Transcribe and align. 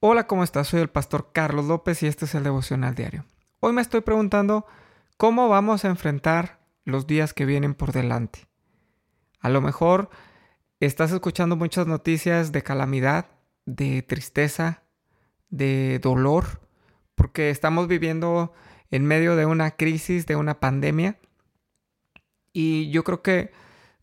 Hola, 0.00 0.28
¿cómo 0.28 0.44
estás? 0.44 0.68
Soy 0.68 0.80
el 0.80 0.90
pastor 0.90 1.30
Carlos 1.32 1.64
López 1.64 2.04
y 2.04 2.06
este 2.06 2.26
es 2.26 2.34
el 2.36 2.44
devocional 2.44 2.94
diario. 2.94 3.24
Hoy 3.58 3.72
me 3.72 3.82
estoy 3.82 4.00
preguntando 4.00 4.64
cómo 5.16 5.48
vamos 5.48 5.84
a 5.84 5.88
enfrentar 5.88 6.60
los 6.84 7.08
días 7.08 7.34
que 7.34 7.44
vienen 7.44 7.74
por 7.74 7.90
delante. 7.90 8.46
A 9.40 9.48
lo 9.48 9.60
mejor 9.60 10.08
estás 10.78 11.10
escuchando 11.10 11.56
muchas 11.56 11.88
noticias 11.88 12.52
de 12.52 12.62
calamidad, 12.62 13.26
de 13.66 14.02
tristeza, 14.02 14.84
de 15.50 15.98
dolor, 15.98 16.60
porque 17.16 17.50
estamos 17.50 17.88
viviendo 17.88 18.52
en 18.92 19.04
medio 19.04 19.34
de 19.34 19.46
una 19.46 19.72
crisis, 19.72 20.26
de 20.26 20.36
una 20.36 20.60
pandemia. 20.60 21.18
Y 22.52 22.88
yo 22.92 23.02
creo 23.02 23.20
que 23.20 23.50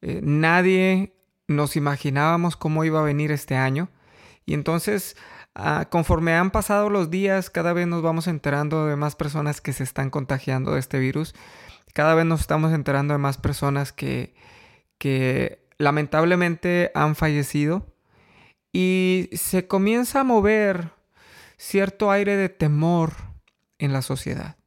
eh, 0.01 0.19
nadie 0.21 1.15
nos 1.47 1.77
imaginábamos 1.77 2.57
cómo 2.57 2.83
iba 2.83 2.99
a 2.99 3.03
venir 3.03 3.31
este 3.31 3.55
año. 3.55 3.87
Y 4.45 4.55
entonces 4.55 5.15
Ah, 5.57 5.87
conforme 5.89 6.35
han 6.35 6.51
pasado 6.51 6.89
los 6.89 7.09
días, 7.09 7.49
cada 7.49 7.71
vez 7.71 7.87
nos 7.87 8.01
vamos 8.01 8.27
enterando 8.27 8.87
de 8.87 8.97
más 8.97 9.15
personas 9.15 9.61
que 9.61 9.71
se 9.71 9.83
están 9.83 10.09
contagiando 10.09 10.73
de 10.73 10.81
este 10.81 10.99
virus. 10.99 11.33
Cada 11.93 12.13
vez 12.13 12.25
nos 12.25 12.41
estamos 12.41 12.73
enterando 12.73 13.13
de 13.13 13.19
más 13.19 13.37
personas 13.37 13.93
que, 13.93 14.35
lamentablemente 15.77 16.91
han 16.93 17.15
fallecido. 17.15 17.85
Y 18.73 19.29
se 19.31 19.67
comienza 19.67 20.19
a 20.19 20.23
mover 20.25 20.91
cierto 21.55 22.11
aire 22.11 22.35
de 22.35 22.49
temor 22.49 23.13
en 23.79 23.93
la 23.93 24.01
sociedad. 24.01 24.57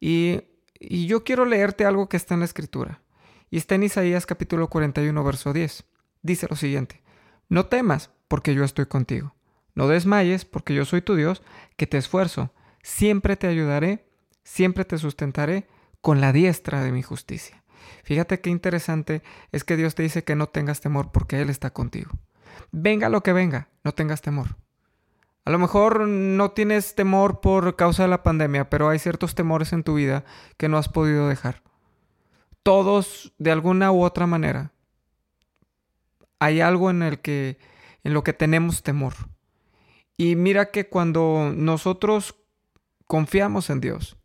Y, 0.00 0.42
y 0.80 1.06
yo 1.06 1.22
quiero 1.22 1.44
leerte 1.44 1.84
algo 1.84 2.08
que 2.08 2.16
está 2.16 2.34
en 2.34 2.40
la 2.40 2.46
escritura. 2.46 3.00
Y 3.48 3.58
está 3.58 3.76
en 3.76 3.84
Isaías 3.84 4.26
capítulo 4.26 4.68
41, 4.68 5.22
verso 5.22 5.52
10. 5.52 5.84
Dice 6.22 6.48
lo 6.50 6.56
siguiente. 6.56 7.00
No 7.48 7.66
temas, 7.66 8.10
porque 8.26 8.54
yo 8.54 8.64
estoy 8.64 8.86
contigo. 8.86 9.36
No 9.74 9.88
desmayes, 9.88 10.44
porque 10.44 10.74
yo 10.74 10.84
soy 10.84 11.02
tu 11.02 11.14
Dios, 11.14 11.42
que 11.76 11.86
te 11.86 11.98
esfuerzo. 11.98 12.52
Siempre 12.82 13.36
te 13.36 13.46
ayudaré, 13.46 14.06
siempre 14.42 14.84
te 14.84 14.98
sustentaré 14.98 15.68
con 16.00 16.20
la 16.20 16.32
diestra 16.32 16.82
de 16.82 16.92
mi 16.92 17.02
justicia. 17.02 17.62
Fíjate 18.04 18.40
qué 18.40 18.50
interesante 18.50 19.22
es 19.52 19.64
que 19.64 19.76
Dios 19.76 19.94
te 19.94 20.02
dice 20.02 20.24
que 20.24 20.36
no 20.36 20.48
tengas 20.48 20.80
temor 20.80 21.12
porque 21.12 21.40
Él 21.40 21.50
está 21.50 21.70
contigo. 21.70 22.10
Venga 22.72 23.08
lo 23.08 23.22
que 23.22 23.32
venga, 23.32 23.68
no 23.84 23.92
tengas 23.92 24.22
temor. 24.22 24.56
A 25.44 25.50
lo 25.50 25.58
mejor 25.58 26.06
no 26.06 26.50
tienes 26.52 26.94
temor 26.94 27.40
por 27.40 27.76
causa 27.76 28.02
de 28.02 28.08
la 28.08 28.22
pandemia, 28.22 28.68
pero 28.68 28.88
hay 28.88 28.98
ciertos 28.98 29.34
temores 29.34 29.72
en 29.72 29.82
tu 29.82 29.94
vida 29.94 30.24
que 30.56 30.68
no 30.68 30.76
has 30.76 30.88
podido 30.88 31.28
dejar. 31.28 31.62
Todos, 32.62 33.32
de 33.38 33.50
alguna 33.50 33.90
u 33.90 34.02
otra 34.02 34.26
manera, 34.26 34.72
hay 36.38 36.60
algo 36.60 36.90
en 36.90 37.02
el 37.02 37.20
que 37.20 37.58
en 38.04 38.14
lo 38.14 38.22
que 38.22 38.32
tenemos 38.32 38.82
temor. 38.82 39.14
Y 40.20 40.36
mira 40.36 40.70
que 40.70 40.86
cuando 40.86 41.50
nosotros 41.56 42.36
confiamos 43.06 43.70
en 43.70 43.80
Dios, 43.80 44.18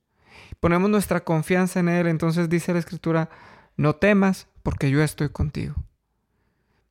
ponemos 0.59 0.89
nuestra 0.89 1.23
confianza 1.23 1.79
en 1.79 1.87
Él, 1.87 2.07
entonces 2.07 2.49
dice 2.49 2.73
la 2.73 2.79
Escritura, 2.79 3.29
no 3.77 3.95
temas 3.95 4.49
porque 4.61 4.89
yo 4.89 5.01
estoy 5.01 5.29
contigo. 5.29 5.75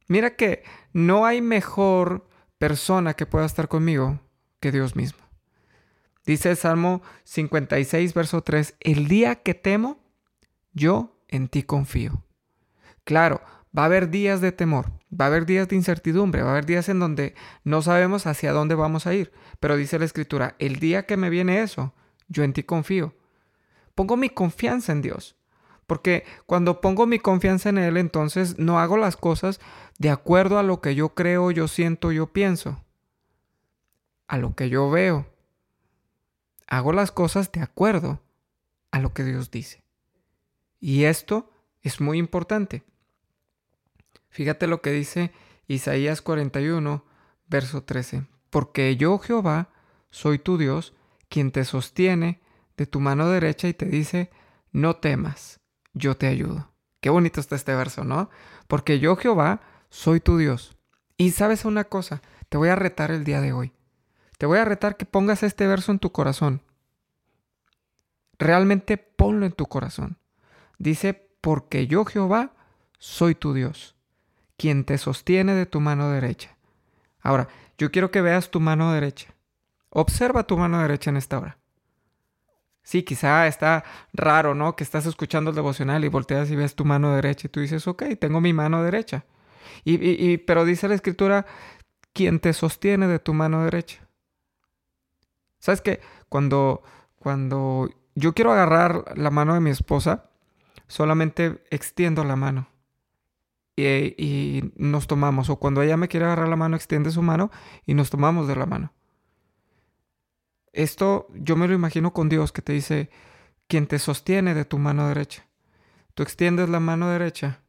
Mira 0.09 0.37
que 0.37 0.63
no 0.95 1.27
hay 1.27 1.43
mejor 1.43 2.27
persona 2.57 3.13
que 3.13 3.27
pueda 3.27 3.45
estar 3.45 3.69
conmigo 3.69 4.21
que 4.59 4.73
Dios 4.73 4.97
mismo. 4.97 5.23
Dice 6.25 6.49
el 6.49 6.57
Salmo 6.57 7.03
56, 7.25 8.15
verso 8.15 8.41
3, 8.41 8.75
el 8.81 9.07
día 9.07 9.35
que 9.35 9.53
temo, 9.53 10.03
yo 10.73 11.21
en 11.29 11.49
ti 11.49 11.63
confío. 11.63 12.25
Claro, 13.05 13.43
va 13.77 13.83
a 13.83 13.85
haber 13.85 14.09
días 14.09 14.41
de 14.41 14.53
temor, 14.53 14.93
Va 15.19 15.27
a 15.27 15.29
haber 15.29 15.47
días 15.47 15.69
de 15.69 15.77
incertidumbre, 15.77 16.43
va 16.43 16.49
a 16.49 16.53
haber 16.53 16.67
días 16.67 16.89
en 16.89 16.99
donde 16.99 17.35
no 17.63 17.83
sabemos 17.83 18.27
hacia 18.27 18.53
dónde 18.53 18.75
vamos 18.75 19.07
a 19.07 19.15
ir. 19.15 19.33
Pero 19.61 19.77
dice 19.77 19.99
la 19.99 20.05
escritura, 20.05 20.57
el 20.59 20.81
día 20.81 21.07
que 21.07 21.17
me 21.17 21.31
viene 21.31 21.63
eso, 21.63 21.95
yo 22.29 22.43
en 22.43 22.53
ti 22.53 22.63
confío. 22.65 23.15
Pongo 23.95 24.17
mi 24.17 24.29
confianza 24.29 24.93
en 24.93 25.03
Dios. 25.03 25.37
Porque 25.87 26.25
cuando 26.47 26.81
pongo 26.81 27.07
mi 27.07 27.19
confianza 27.19 27.69
en 27.69 27.79
Él, 27.79 27.97
entonces 27.97 28.59
no 28.59 28.81
hago 28.81 28.97
las 28.97 29.17
cosas 29.17 29.61
de 29.99 30.11
acuerdo 30.11 30.59
a 30.59 30.63
lo 30.63 30.81
que 30.81 30.95
yo 30.95 31.15
creo, 31.15 31.51
yo 31.51 31.69
siento, 31.69 32.11
yo 32.11 32.33
pienso. 32.33 32.83
A 34.27 34.39
lo 34.39 34.55
que 34.55 34.69
yo 34.69 34.91
veo. 34.91 35.27
Hago 36.67 36.93
las 36.93 37.13
cosas 37.13 37.53
de 37.53 37.61
acuerdo 37.61 38.21
a 38.91 38.99
lo 38.99 39.13
que 39.13 39.25
Dios 39.25 39.51
dice. 39.51 39.85
Y 40.81 41.05
esto 41.05 41.51
es 41.83 42.01
muy 42.01 42.19
importante. 42.19 42.83
Fíjate 44.35 44.67
lo 44.67 44.83
que 44.83 44.91
dice 44.91 45.31
Isaías 45.69 46.21
41, 46.21 47.05
verso 47.47 47.85
13. 47.85 48.27
Porque 48.51 48.97
yo, 48.97 49.21
Jehová, 49.21 49.69
soy 50.11 50.41
tu 50.41 50.59
Dios, 50.59 50.93
quien 51.29 51.53
te 51.53 51.65
sostiene 51.65 52.41
de 52.77 52.87
tu 52.87 52.99
mano 52.99 53.29
derecha 53.29 53.69
y 53.69 53.75
te 53.75 53.87
dice, 53.87 54.33
no 54.73 54.97
temas, 54.97 55.61
yo 55.93 56.17
te 56.17 56.27
ayudo. 56.27 56.73
Qué 57.01 57.11
bonito 57.11 57.39
está 57.39 57.55
este 57.55 57.77
verso, 57.77 58.03
¿no? 58.03 58.29
Porque 58.67 58.99
yo, 58.99 59.15
Jehová, 59.15 59.61
soy 59.89 60.19
tu 60.19 60.37
Dios. 60.37 60.77
Y 61.17 61.31
sabes 61.31 61.65
una 61.65 61.85
cosa, 61.85 62.21
te 62.49 62.57
voy 62.57 62.71
a 62.71 62.75
retar 62.75 63.13
el 63.13 63.23
día 63.23 63.41
de 63.41 63.53
hoy. 63.53 63.73
Te 64.37 64.47
voy 64.47 64.59
a 64.59 64.65
retar 64.65 64.97
que 64.97 65.07
pongas 65.07 65.45
este 65.45 65.69
verso 65.69 65.93
en 65.93 66.01
tu 66.01 66.11
corazón. 66.11 66.61
Realmente 68.37 68.97
ponlo 68.97 69.47
en 69.47 69.53
tu 69.53 69.67
corazón. 69.67 70.19
Dice, 70.79 71.31
porque 71.41 71.87
yo, 71.87 72.05
Jehová, 72.05 72.57
soy 72.99 73.37
tu 73.37 73.55
Dios 73.55 73.95
quien 74.57 74.85
te 74.85 74.99
sostiene 74.99 75.55
de 75.55 75.67
tu 75.67 75.81
mano 75.81 76.11
derecha. 76.11 76.57
Ahora, 77.21 77.49
yo 77.79 77.91
quiero 77.91 78.11
que 78.11 78.21
veas 78.21 78.51
tu 78.51 78.61
mano 78.61 78.93
derecha. 78.93 79.35
Observa 79.91 80.47
tu 80.47 80.57
mano 80.57 80.81
derecha 80.81 81.11
en 81.11 81.17
esta 81.17 81.39
hora. 81.39 81.59
Sí, 82.83 83.03
quizá 83.03 83.47
está 83.47 83.85
raro, 84.13 84.55
¿no? 84.55 84.77
Que 84.77 84.85
estás 84.85 85.07
escuchando 85.07 85.51
el 85.51 85.57
devocional 85.57 86.05
y 86.05 86.09
volteas 86.09 86.51
y 86.51 86.57
ves 86.57 86.75
tu 86.75 86.85
mano 86.85 87.15
derecha 87.15 87.47
y 87.47 87.51
tú 87.51 87.61
dices, 87.61 87.89
ok, 87.89 88.03
tengo 88.21 88.41
mi 88.41 88.53
mano 88.53 88.83
derecha. 88.83 89.25
Y, 89.85 89.95
y, 89.95 90.39
pero 90.39 90.65
dice 90.65 90.89
la 90.89 90.95
escritura, 90.95 91.47
quien 92.13 92.41
te 92.41 92.53
sostiene 92.53 93.09
de 93.09 93.19
tu 93.19 93.33
mano 93.33 93.65
derecha. 93.65 94.07
¿Sabes 95.59 95.81
qué? 95.81 96.01
Cuando, 96.29 96.83
cuando 97.19 97.89
yo 98.15 98.35
quiero 98.35 98.53
agarrar 98.53 99.17
la 99.17 99.31
mano 99.31 99.55
de 99.55 99.61
mi 99.61 99.71
esposa, 99.71 100.27
solamente 100.87 101.65
extiendo 101.71 102.23
la 102.23 102.37
mano 102.37 102.74
y, 103.77 104.73
nos 104.77 105.07
tomamos. 105.07 105.51
O 105.51 105.57
cuando 105.57 105.83
ella 105.83 105.97
me 105.97 106.09
quiere 106.09 106.27
agarrar 106.27 106.49
la 106.49 106.57
mano, 106.57 106.77
extiende 106.77 107.11
su 107.11 107.23
mano 107.23 107.51
y 107.87 107.95
nos 107.95 108.11
tomamos 108.11 108.49
de 108.49 108.57
la 108.57 108.67
mano. 108.67 108.93
Esto 110.73 111.29
yo 111.35 111.57
me 111.57 111.69
lo 111.69 111.75
imagino 111.75 112.13
con 112.13 112.29
Dios 112.29 112.53
que 112.53 112.63
te 112.63 112.73
dice, 112.73 113.11
quien 113.69 113.87
te 113.87 113.99
sostiene 113.99 114.55
de 114.55 114.65
tu 114.65 114.79
mano 114.79 115.09
derecha. 115.09 115.47
Tú 116.15 116.23
extiendes 116.23 116.69
la 116.69 116.81
mano 116.81 117.09
derecha 117.09 117.61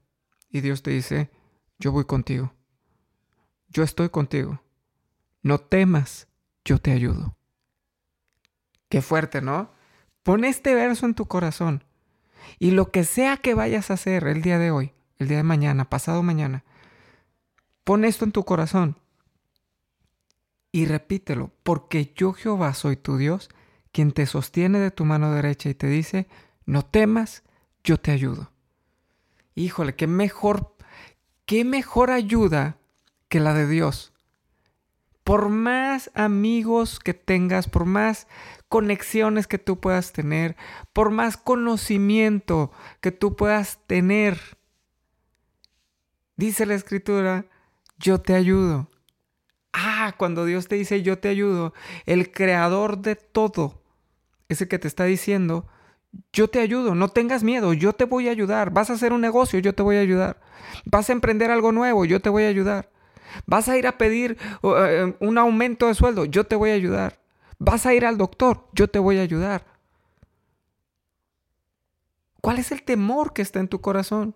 y 0.50 0.62
Dios 0.62 0.84
te 0.84 0.92
dice, 0.92 1.30
yo 1.80 1.92
voy 1.92 2.06
contigo. 2.06 2.54
Yo 3.70 3.84
estoy 3.84 4.10
contigo. 4.10 4.62
No 5.42 5.60
temas, 5.60 6.28
yo 6.64 6.80
te 6.80 6.92
ayudo. 6.92 7.38
Qué 8.90 9.02
fuerte, 9.02 9.42
¿no? 9.42 9.72
Pon 10.24 10.44
este 10.44 10.74
verso 10.74 11.06
en 11.06 11.14
tu 11.14 11.28
corazón. 11.28 11.84
Y 12.58 12.72
lo 12.72 12.92
que 12.92 13.04
sea 13.04 13.38
que 13.38 13.54
vayas 13.54 13.92
a 13.92 13.96
hacer 13.96 14.26
el 14.28 14.42
día 14.42 14.58
de 14.58 14.72
hoy, 14.72 14.95
el 15.18 15.28
día 15.28 15.38
de 15.38 15.44
mañana, 15.44 15.90
pasado 15.90 16.24
mañana. 16.24 16.64
Pon 17.84 18.06
esto 18.06 18.26
en 18.26 18.32
tu 18.32 18.44
corazón 18.44 18.98
y 20.72 20.86
repítelo, 20.86 21.52
porque 21.64 22.14
yo 22.16 22.34
Jehová 22.34 22.74
soy 22.74 22.98
tu 22.98 23.18
Dios, 23.18 23.50
quien 23.92 24.12
te 24.12 24.26
sostiene 24.26 24.80
de 24.80 24.92
tu 24.92 25.06
mano 25.06 25.32
derecha 25.32 25.70
y 25.70 25.74
te 25.74 25.88
dice, 25.88 26.28
no 26.66 26.84
temas, 26.84 27.44
yo 27.84 27.98
te 27.98 28.12
ayudo. 28.12 28.52
Híjole, 29.54 29.96
qué 29.96 30.08
mejor, 30.08 30.76
qué 31.46 31.64
mejor 31.64 32.12
ayuda 32.12 32.78
que 33.30 33.40
la 33.40 33.54
de 33.54 33.68
Dios. 33.68 34.12
Por 35.24 35.50
más 35.50 36.12
amigos 36.14 37.00
que 37.00 37.14
tengas, 37.14 37.70
por 37.70 37.86
más 37.86 38.28
conexiones 38.68 39.48
que 39.48 39.58
tú 39.58 39.80
puedas 39.80 40.12
tener, 40.12 40.58
por 40.92 41.10
más 41.10 41.38
conocimiento 41.38 42.72
que 43.00 43.12
tú 43.12 43.36
puedas 43.36 43.80
tener, 43.88 44.58
Dice 46.38 46.66
la 46.66 46.76
escritura, 46.76 47.46
yo 47.98 48.20
te 48.20 48.34
ayudo. 48.34 48.90
Ah, 49.74 50.14
cuando 50.18 50.46
Dios 50.46 50.68
te 50.68 50.76
dice 50.76 51.02
yo 51.02 51.20
te 51.20 51.28
ayudo, 51.28 51.74
el 52.06 52.32
creador 52.32 53.00
de 53.00 53.16
todo, 53.16 53.82
ese 54.48 54.68
que 54.68 54.80
te 54.80 54.88
está 54.88 55.04
diciendo, 55.04 55.68
yo 56.32 56.50
te 56.50 56.60
ayudo, 56.60 56.96
no 56.96 57.10
tengas 57.10 57.44
miedo, 57.44 57.74
yo 57.74 57.94
te 57.94 58.06
voy 58.06 58.28
a 58.28 58.32
ayudar. 58.32 58.72
Vas 58.72 58.90
a 58.90 58.94
hacer 58.94 59.12
un 59.12 59.22
negocio, 59.22 59.60
yo 59.60 59.74
te 59.74 59.84
voy 59.84 59.98
a 59.98 60.02
ayudar. 60.02 60.40
Vas 60.86 61.10
a 61.10 61.14
emprender 61.14 61.52
algo 61.52 61.72
nuevo, 61.72 62.06
yo 62.06 62.22
te 62.22 62.30
voy 62.30 62.44
a 62.44 62.48
ayudar. 62.48 62.90
Vas 63.46 63.68
a 63.68 63.78
ir 63.78 63.88
a 63.88 63.98
pedir 63.98 64.38
eh, 64.64 65.14
un 65.20 65.38
aumento 65.38 65.88
de 65.88 65.94
sueldo, 65.94 66.26
yo 66.26 66.46
te 66.46 66.56
voy 66.56 66.72
a 66.72 66.76
ayudar. 66.76 67.20
Vas 67.60 67.86
a 67.86 67.94
ir 67.94 68.06
al 68.06 68.18
doctor, 68.18 68.68
yo 68.74 68.88
te 68.90 69.00
voy 69.00 69.18
a 69.18 69.22
ayudar. 69.22 69.66
¿Cuál 72.42 72.60
es 72.60 72.72
el 72.72 72.84
temor 72.84 73.34
que 73.34 73.42
está 73.42 73.60
en 73.60 73.68
tu 73.68 73.82
corazón? 73.82 74.36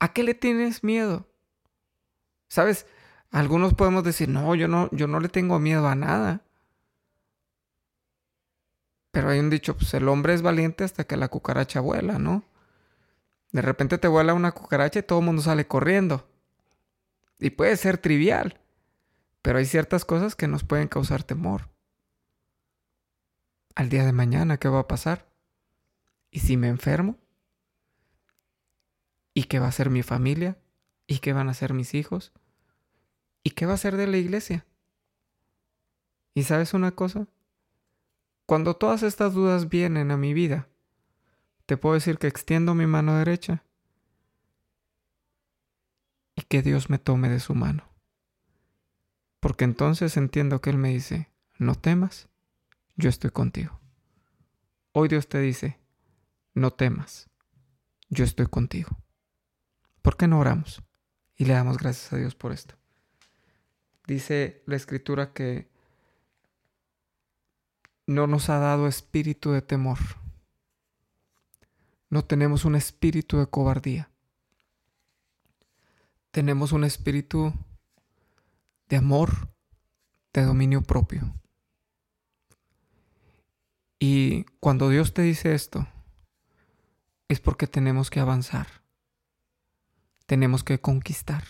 ¿A 0.00 0.12
qué 0.12 0.24
le 0.24 0.34
tienes 0.34 0.82
miedo? 0.82 1.28
Sabes, 2.48 2.86
Algunos 3.30 3.74
podemos 3.74 4.02
decir, 4.02 4.28
no, 4.28 4.54
yo 4.56 4.66
no, 4.66 4.88
yo 4.90 5.06
no 5.06 5.20
le 5.20 5.28
tengo 5.28 5.58
miedo 5.60 5.86
a 5.86 5.94
nada. 5.94 6.42
Pero 9.12 9.28
hay 9.30 9.38
un 9.38 9.50
dicho, 9.50 9.76
pues 9.76 9.94
el 9.94 10.08
hombre 10.08 10.34
es 10.34 10.42
valiente 10.42 10.84
hasta 10.84 11.04
que 11.04 11.16
la 11.16 11.28
cucaracha 11.28 11.80
vuela, 11.80 12.18
¿no? 12.18 12.44
De 13.52 13.62
repente 13.62 13.98
te 13.98 14.08
vuela 14.08 14.34
una 14.34 14.52
cucaracha 14.52 15.00
y 15.00 15.02
todo 15.02 15.20
el 15.20 15.24
mundo 15.26 15.42
sale 15.42 15.66
corriendo. 15.66 16.28
Y 17.38 17.50
puede 17.50 17.76
ser 17.76 17.98
trivial, 17.98 18.60
pero 19.42 19.58
hay 19.58 19.64
ciertas 19.64 20.04
cosas 20.04 20.34
que 20.36 20.48
nos 20.48 20.64
pueden 20.64 20.88
causar 20.88 21.22
temor. 21.22 21.68
Al 23.76 23.88
día 23.88 24.04
de 24.04 24.12
mañana, 24.12 24.58
¿qué 24.58 24.68
va 24.68 24.80
a 24.80 24.88
pasar? 24.88 25.28
¿Y 26.30 26.40
si 26.40 26.56
me 26.56 26.68
enfermo? 26.68 27.16
¿Y 29.34 29.44
qué 29.44 29.58
va 29.58 29.68
a 29.68 29.72
ser 29.72 29.90
mi 29.90 30.02
familia? 30.02 30.58
¿Y 31.06 31.18
qué 31.18 31.32
van 31.32 31.48
a 31.48 31.54
ser 31.54 31.74
mis 31.74 31.94
hijos? 31.94 32.32
¿Y 33.42 33.50
qué 33.50 33.66
va 33.66 33.74
a 33.74 33.78
ser 33.78 33.96
de 33.96 34.06
la 34.06 34.16
iglesia? 34.16 34.66
¿Y 36.34 36.44
sabes 36.44 36.74
una 36.74 36.92
cosa? 36.92 37.26
Cuando 38.46 38.74
todas 38.74 39.02
estas 39.02 39.34
dudas 39.34 39.68
vienen 39.68 40.10
a 40.10 40.16
mi 40.16 40.34
vida, 40.34 40.68
te 41.66 41.76
puedo 41.76 41.94
decir 41.94 42.18
que 42.18 42.26
extiendo 42.26 42.74
mi 42.74 42.86
mano 42.86 43.16
derecha 43.16 43.64
y 46.34 46.42
que 46.42 46.62
Dios 46.62 46.90
me 46.90 46.98
tome 46.98 47.28
de 47.28 47.40
su 47.40 47.54
mano. 47.54 47.88
Porque 49.38 49.64
entonces 49.64 50.16
entiendo 50.16 50.60
que 50.60 50.70
Él 50.70 50.78
me 50.78 50.90
dice, 50.90 51.30
no 51.58 51.74
temas, 51.74 52.28
yo 52.96 53.08
estoy 53.08 53.30
contigo. 53.30 53.80
Hoy 54.92 55.08
Dios 55.08 55.28
te 55.28 55.38
dice, 55.38 55.78
no 56.54 56.72
temas, 56.72 57.30
yo 58.08 58.24
estoy 58.24 58.46
contigo. 58.46 58.98
¿Por 60.02 60.16
qué 60.16 60.26
no 60.26 60.38
oramos? 60.38 60.82
Y 61.36 61.44
le 61.44 61.54
damos 61.54 61.78
gracias 61.78 62.12
a 62.12 62.16
Dios 62.16 62.34
por 62.34 62.52
esto. 62.52 62.74
Dice 64.06 64.62
la 64.66 64.76
escritura 64.76 65.32
que 65.32 65.70
no 68.06 68.26
nos 68.26 68.48
ha 68.50 68.58
dado 68.58 68.88
espíritu 68.88 69.52
de 69.52 69.62
temor. 69.62 69.98
No 72.08 72.24
tenemos 72.24 72.64
un 72.64 72.74
espíritu 72.74 73.38
de 73.38 73.46
cobardía. 73.46 74.10
Tenemos 76.32 76.72
un 76.72 76.84
espíritu 76.84 77.52
de 78.88 78.96
amor, 78.96 79.52
de 80.32 80.42
dominio 80.42 80.82
propio. 80.82 81.32
Y 83.98 84.44
cuando 84.58 84.88
Dios 84.88 85.14
te 85.14 85.22
dice 85.22 85.54
esto, 85.54 85.86
es 87.28 87.38
porque 87.38 87.66
tenemos 87.66 88.10
que 88.10 88.18
avanzar. 88.18 88.66
Tenemos 90.30 90.62
que 90.62 90.80
conquistar. 90.80 91.42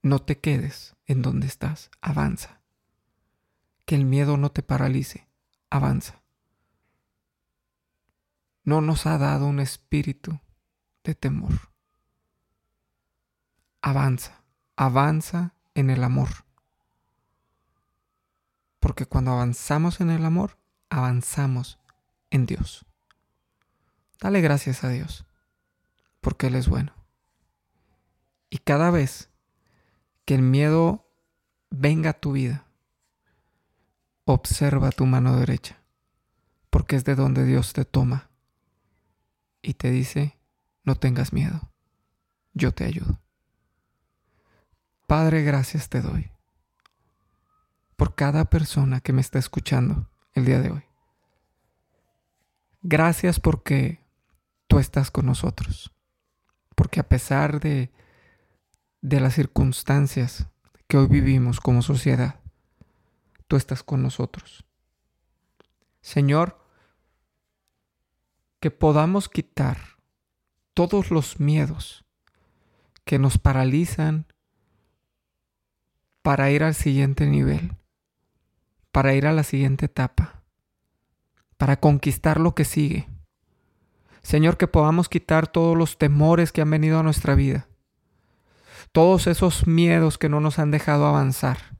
No 0.00 0.20
te 0.20 0.38
quedes 0.38 0.96
en 1.04 1.20
donde 1.20 1.46
estás, 1.46 1.90
avanza 2.00 2.62
que 3.84 3.94
el 3.94 4.06
miedo 4.06 4.38
no 4.38 4.50
te 4.50 4.62
paralice. 4.62 5.28
Avanza. 5.68 6.22
No 8.64 8.80
nos 8.80 9.04
ha 9.04 9.18
dado 9.18 9.46
un 9.46 9.60
espíritu 9.60 10.40
de 11.04 11.14
temor. 11.14 11.52
Avanza, 13.82 14.40
avanza 14.76 15.52
en 15.74 15.90
el 15.90 16.02
amor. 16.02 16.46
Porque 18.80 19.04
cuando 19.04 19.32
avanzamos 19.32 20.00
en 20.00 20.08
el 20.08 20.24
amor, 20.24 20.56
avanzamos 20.88 21.78
en 22.30 22.46
Dios. 22.46 22.86
Dale 24.20 24.40
gracias 24.40 24.84
a 24.84 24.88
Dios, 24.88 25.26
porque 26.26 26.48
Él 26.48 26.56
es 26.56 26.68
bueno. 26.68 26.92
Y 28.50 28.58
cada 28.58 28.90
vez 28.90 29.30
que 30.24 30.34
el 30.34 30.42
miedo 30.42 31.08
venga 31.70 32.10
a 32.10 32.20
tu 32.20 32.32
vida, 32.32 32.66
Observa 34.28 34.90
tu 34.90 35.06
mano 35.06 35.38
derecha, 35.38 35.78
porque 36.68 36.96
es 36.96 37.04
de 37.04 37.14
donde 37.14 37.44
Dios 37.44 37.72
te 37.72 37.84
toma 37.84 38.28
y 39.62 39.74
te 39.74 39.92
dice, 39.92 40.36
no 40.82 40.96
tengas 40.96 41.32
miedo, 41.32 41.70
yo 42.52 42.72
te 42.72 42.86
ayudo. 42.86 43.20
Padre, 45.06 45.44
gracias 45.44 45.88
te 45.88 46.00
doy 46.00 46.32
por 47.94 48.16
cada 48.16 48.46
persona 48.46 49.00
que 49.00 49.12
me 49.12 49.20
está 49.20 49.38
escuchando 49.38 50.10
el 50.34 50.44
día 50.44 50.60
de 50.60 50.72
hoy. 50.72 50.82
Gracias 52.82 53.38
porque 53.38 54.04
tú 54.66 54.80
estás 54.80 55.12
con 55.12 55.26
nosotros, 55.26 55.94
porque 56.76 57.00
a 57.00 57.08
pesar 57.08 57.58
de, 57.58 57.90
de 59.00 59.18
las 59.18 59.34
circunstancias 59.34 60.46
que 60.86 60.98
hoy 60.98 61.08
vivimos 61.08 61.58
como 61.58 61.82
sociedad, 61.82 62.38
tú 63.48 63.56
estás 63.56 63.82
con 63.82 64.02
nosotros. 64.02 64.64
Señor, 66.00 66.60
que 68.60 68.70
podamos 68.70 69.28
quitar 69.28 69.78
todos 70.74 71.10
los 71.10 71.40
miedos 71.40 72.04
que 73.04 73.18
nos 73.18 73.38
paralizan 73.38 74.26
para 76.22 76.50
ir 76.50 76.62
al 76.62 76.74
siguiente 76.74 77.26
nivel, 77.26 77.76
para 78.90 79.14
ir 79.14 79.26
a 79.26 79.32
la 79.32 79.44
siguiente 79.44 79.86
etapa, 79.86 80.42
para 81.56 81.78
conquistar 81.78 82.40
lo 82.40 82.54
que 82.54 82.64
sigue. 82.64 83.08
Señor, 84.26 84.56
que 84.56 84.66
podamos 84.66 85.08
quitar 85.08 85.46
todos 85.46 85.76
los 85.76 85.98
temores 85.98 86.52
que 86.52 86.60
han 86.60 86.70
venido 86.70 86.98
a 86.98 87.02
nuestra 87.02 87.34
vida, 87.34 87.68
todos 88.92 89.26
esos 89.26 89.66
miedos 89.66 90.18
que 90.18 90.28
no 90.28 90.40
nos 90.40 90.58
han 90.58 90.70
dejado 90.70 91.06
avanzar 91.06 91.76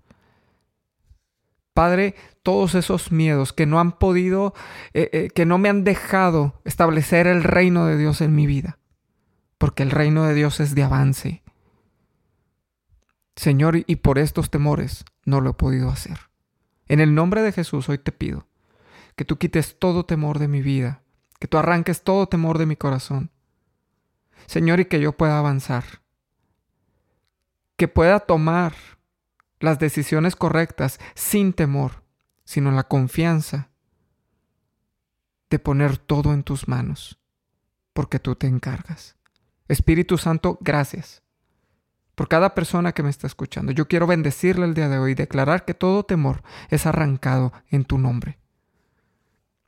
Padre, 1.76 2.14
todos 2.42 2.74
esos 2.74 3.12
miedos 3.12 3.52
que 3.52 3.66
no 3.66 3.78
han 3.78 3.98
podido, 3.98 4.54
eh, 4.94 5.10
eh, 5.12 5.28
que 5.28 5.44
no 5.44 5.58
me 5.58 5.68
han 5.68 5.84
dejado 5.84 6.62
establecer 6.64 7.26
el 7.26 7.44
reino 7.44 7.84
de 7.84 7.98
Dios 7.98 8.22
en 8.22 8.34
mi 8.34 8.46
vida, 8.46 8.78
porque 9.58 9.82
el 9.82 9.90
reino 9.90 10.24
de 10.24 10.32
Dios 10.32 10.58
es 10.60 10.74
de 10.74 10.84
avance. 10.84 11.42
Señor, 13.36 13.84
y 13.86 13.96
por 13.96 14.18
estos 14.18 14.48
temores 14.48 15.04
no 15.26 15.42
lo 15.42 15.50
he 15.50 15.52
podido 15.52 15.90
hacer. 15.90 16.18
En 16.88 17.00
el 17.00 17.14
nombre 17.14 17.42
de 17.42 17.52
Jesús 17.52 17.90
hoy 17.90 17.98
te 17.98 18.10
pido 18.10 18.46
que 19.14 19.26
tú 19.26 19.36
quites 19.36 19.78
todo 19.78 20.06
temor 20.06 20.38
de 20.38 20.48
mi 20.48 20.62
vida, 20.62 21.02
que 21.38 21.48
tú 21.48 21.58
arranques 21.58 22.02
todo 22.02 22.28
temor 22.28 22.58
de 22.58 22.66
mi 22.66 22.76
corazón. 22.76 23.30
Señor, 24.46 24.80
y 24.80 24.84
que 24.86 25.00
yo 25.00 25.12
pueda 25.12 25.38
avanzar, 25.38 25.84
que 27.76 27.88
pueda 27.88 28.20
tomar 28.20 28.74
las 29.60 29.78
decisiones 29.78 30.36
correctas 30.36 30.98
sin 31.14 31.52
temor, 31.52 32.04
sino 32.44 32.70
la 32.70 32.84
confianza 32.84 33.70
de 35.50 35.58
poner 35.58 35.98
todo 35.98 36.32
en 36.32 36.42
tus 36.42 36.68
manos, 36.68 37.18
porque 37.92 38.18
tú 38.18 38.34
te 38.34 38.46
encargas. 38.46 39.16
Espíritu 39.68 40.18
Santo, 40.18 40.58
gracias 40.60 41.22
por 42.14 42.28
cada 42.28 42.54
persona 42.54 42.92
que 42.92 43.02
me 43.02 43.10
está 43.10 43.26
escuchando. 43.26 43.72
Yo 43.72 43.88
quiero 43.88 44.06
bendecirle 44.06 44.64
el 44.64 44.74
día 44.74 44.88
de 44.88 44.98
hoy 44.98 45.12
y 45.12 45.14
declarar 45.14 45.64
que 45.64 45.74
todo 45.74 46.04
temor 46.04 46.42
es 46.70 46.86
arrancado 46.86 47.52
en 47.68 47.84
tu 47.84 47.98
nombre. 47.98 48.38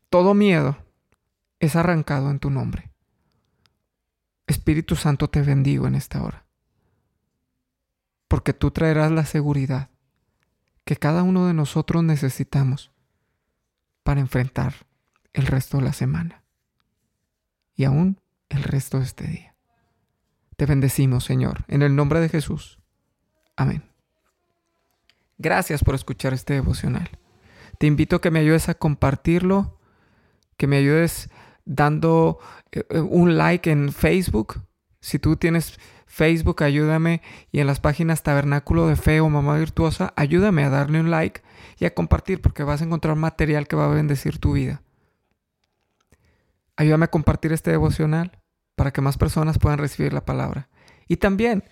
Todo 0.08 0.34
miedo 0.34 0.78
es 1.60 1.76
arrancado 1.76 2.30
en 2.30 2.38
tu 2.38 2.50
nombre. 2.50 2.90
Espíritu 4.46 4.96
Santo, 4.96 5.28
te 5.28 5.42
bendigo 5.42 5.86
en 5.86 5.94
esta 5.94 6.22
hora 6.22 6.48
porque 8.28 8.52
tú 8.52 8.70
traerás 8.70 9.10
la 9.10 9.24
seguridad 9.24 9.88
que 10.84 10.96
cada 10.96 11.22
uno 11.22 11.46
de 11.46 11.54
nosotros 11.54 12.04
necesitamos 12.04 12.92
para 14.02 14.20
enfrentar 14.20 14.74
el 15.32 15.46
resto 15.46 15.78
de 15.78 15.84
la 15.84 15.92
semana 15.92 16.44
y 17.74 17.84
aún 17.84 18.20
el 18.48 18.62
resto 18.62 18.98
de 18.98 19.04
este 19.04 19.26
día. 19.26 19.54
Te 20.56 20.66
bendecimos, 20.66 21.24
Señor, 21.24 21.64
en 21.68 21.82
el 21.82 21.94
nombre 21.96 22.20
de 22.20 22.28
Jesús. 22.28 22.78
Amén. 23.56 23.84
Gracias 25.38 25.84
por 25.84 25.94
escuchar 25.94 26.32
este 26.32 26.54
devocional. 26.54 27.10
Te 27.78 27.86
invito 27.86 28.16
a 28.16 28.20
que 28.20 28.30
me 28.30 28.40
ayudes 28.40 28.68
a 28.68 28.74
compartirlo, 28.74 29.78
que 30.56 30.66
me 30.66 30.78
ayudes 30.78 31.30
dando 31.68 32.38
eh, 32.72 32.82
eh, 32.90 33.00
un 33.00 33.38
like 33.38 33.70
en 33.70 33.92
Facebook. 33.92 34.62
Si 35.00 35.18
tú 35.20 35.36
tienes 35.36 35.78
Facebook, 36.06 36.64
ayúdame. 36.64 37.22
Y 37.52 37.60
en 37.60 37.68
las 37.68 37.78
páginas 37.78 38.24
Tabernáculo 38.24 38.88
de 38.88 38.96
Fe 38.96 39.20
o 39.20 39.28
Mamá 39.28 39.56
Virtuosa, 39.58 40.12
ayúdame 40.16 40.64
a 40.64 40.70
darle 40.70 40.98
un 40.98 41.10
like 41.10 41.42
y 41.78 41.84
a 41.84 41.94
compartir 41.94 42.40
porque 42.40 42.64
vas 42.64 42.80
a 42.80 42.84
encontrar 42.84 43.14
material 43.14 43.68
que 43.68 43.76
va 43.76 43.84
a 43.84 43.94
bendecir 43.94 44.38
tu 44.38 44.54
vida. 44.54 44.82
Ayúdame 46.76 47.04
a 47.04 47.10
compartir 47.10 47.52
este 47.52 47.70
devocional 47.70 48.40
para 48.74 48.92
que 48.92 49.00
más 49.00 49.18
personas 49.18 49.58
puedan 49.58 49.78
recibir 49.78 50.12
la 50.12 50.24
palabra. 50.24 50.68
Y 51.06 51.16
también, 51.16 51.64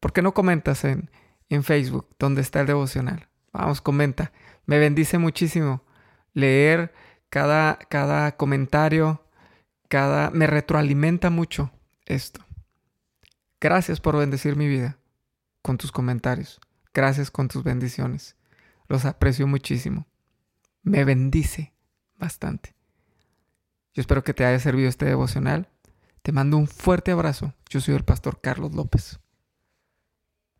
¿por 0.00 0.12
qué 0.12 0.22
no 0.22 0.34
comentas 0.34 0.84
en, 0.84 1.10
en 1.48 1.62
Facebook 1.62 2.08
donde 2.18 2.40
está 2.40 2.60
el 2.60 2.66
devocional? 2.66 3.28
Vamos, 3.52 3.80
comenta. 3.80 4.32
Me 4.66 4.78
bendice 4.78 5.18
muchísimo 5.18 5.82
leer 6.32 6.92
cada, 7.30 7.78
cada 7.88 8.36
comentario, 8.36 9.22
cada... 9.88 10.30
me 10.30 10.46
retroalimenta 10.46 11.30
mucho 11.30 11.72
esto. 12.06 12.44
Gracias 13.60 14.00
por 14.00 14.16
bendecir 14.16 14.56
mi 14.56 14.68
vida. 14.68 14.98
con 15.62 15.76
tus 15.76 15.92
comentarios. 15.92 16.60
Gracias 16.94 17.30
con 17.30 17.48
tus 17.48 17.62
bendiciones. 17.62 18.36
Los 18.86 19.04
aprecio 19.04 19.46
muchísimo. 19.46 20.06
Me 20.82 21.04
bendice 21.04 21.74
bastante. 22.16 22.74
Yo 23.92 24.00
espero 24.00 24.24
que 24.24 24.32
te 24.32 24.44
haya 24.44 24.58
servido 24.58 24.88
este 24.88 25.04
devocional. 25.04 25.68
Te 26.22 26.32
mando 26.32 26.56
un 26.56 26.68
fuerte 26.68 27.10
abrazo. 27.10 27.54
Yo 27.68 27.80
soy 27.80 27.94
el 27.94 28.04
pastor 28.04 28.40
Carlos 28.40 28.74
López. 28.74 29.20